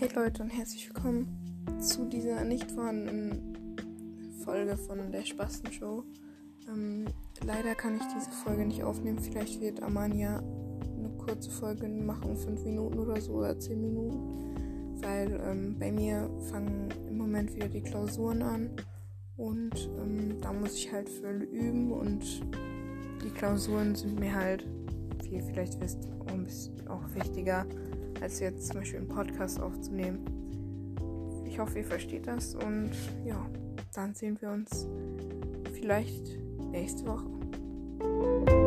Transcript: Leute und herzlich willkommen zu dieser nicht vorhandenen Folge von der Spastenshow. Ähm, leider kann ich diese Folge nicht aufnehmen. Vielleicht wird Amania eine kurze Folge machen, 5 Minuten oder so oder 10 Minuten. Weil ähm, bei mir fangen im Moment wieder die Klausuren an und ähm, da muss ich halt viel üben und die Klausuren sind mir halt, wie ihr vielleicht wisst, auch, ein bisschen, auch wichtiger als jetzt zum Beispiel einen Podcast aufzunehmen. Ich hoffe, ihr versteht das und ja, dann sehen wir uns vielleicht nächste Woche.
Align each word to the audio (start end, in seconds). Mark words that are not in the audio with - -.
Leute 0.00 0.44
und 0.44 0.50
herzlich 0.50 0.88
willkommen 0.88 1.26
zu 1.80 2.04
dieser 2.04 2.44
nicht 2.44 2.70
vorhandenen 2.70 3.66
Folge 4.44 4.76
von 4.76 5.10
der 5.10 5.24
Spastenshow. 5.24 6.04
Ähm, 6.68 7.06
leider 7.44 7.74
kann 7.74 7.96
ich 7.96 8.02
diese 8.14 8.30
Folge 8.30 8.64
nicht 8.64 8.84
aufnehmen. 8.84 9.18
Vielleicht 9.18 9.60
wird 9.60 9.82
Amania 9.82 10.38
eine 10.38 11.10
kurze 11.18 11.50
Folge 11.50 11.88
machen, 11.88 12.36
5 12.36 12.64
Minuten 12.64 12.96
oder 12.96 13.20
so 13.20 13.32
oder 13.32 13.58
10 13.58 13.80
Minuten. 13.80 15.02
Weil 15.02 15.40
ähm, 15.44 15.76
bei 15.80 15.90
mir 15.90 16.30
fangen 16.48 16.94
im 17.08 17.18
Moment 17.18 17.54
wieder 17.56 17.68
die 17.68 17.82
Klausuren 17.82 18.42
an 18.42 18.70
und 19.36 19.90
ähm, 19.98 20.40
da 20.40 20.52
muss 20.52 20.74
ich 20.74 20.92
halt 20.92 21.08
viel 21.08 21.42
üben 21.50 21.90
und 21.90 22.24
die 23.24 23.30
Klausuren 23.30 23.96
sind 23.96 24.20
mir 24.20 24.32
halt, 24.32 24.64
wie 25.24 25.34
ihr 25.34 25.42
vielleicht 25.42 25.80
wisst, 25.80 26.08
auch, 26.20 26.32
ein 26.32 26.44
bisschen, 26.44 26.86
auch 26.86 27.02
wichtiger 27.16 27.66
als 28.22 28.40
jetzt 28.40 28.68
zum 28.68 28.80
Beispiel 28.80 29.00
einen 29.00 29.08
Podcast 29.08 29.60
aufzunehmen. 29.60 30.20
Ich 31.46 31.58
hoffe, 31.58 31.78
ihr 31.78 31.84
versteht 31.84 32.26
das 32.26 32.54
und 32.54 32.90
ja, 33.24 33.44
dann 33.94 34.14
sehen 34.14 34.36
wir 34.40 34.50
uns 34.50 34.86
vielleicht 35.74 36.38
nächste 36.70 37.06
Woche. 37.06 38.57